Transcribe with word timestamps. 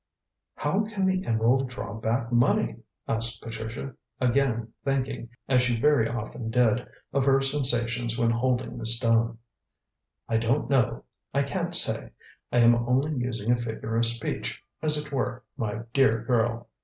"How 0.55 0.83
can 0.85 1.05
the 1.05 1.23
emerald 1.27 1.69
draw 1.69 1.93
back 1.93 2.31
money?" 2.31 2.77
asked 3.07 3.39
Patricia, 3.43 3.93
again 4.19 4.73
thinking, 4.83 5.29
as 5.47 5.61
she 5.61 5.79
very 5.79 6.09
often 6.09 6.49
did, 6.49 6.87
of 7.13 7.23
her 7.25 7.39
sensations 7.43 8.17
when 8.17 8.31
holding 8.31 8.79
the 8.79 8.85
stone. 8.87 9.37
"I 10.27 10.37
don't 10.37 10.71
know; 10.71 11.03
I 11.35 11.43
can't 11.43 11.75
say. 11.75 12.13
I 12.51 12.57
am 12.61 12.73
only 12.73 13.13
using 13.15 13.51
a 13.51 13.57
figure 13.59 13.95
of 13.95 14.07
speech, 14.07 14.63
as 14.81 14.97
it 14.97 15.11
were, 15.11 15.43
my 15.55 15.81
dear 15.93 16.23
girl. 16.23 16.69